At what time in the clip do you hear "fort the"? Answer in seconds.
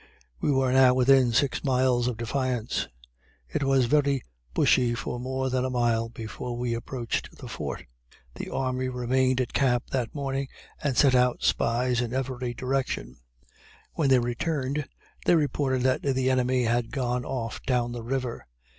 7.47-8.49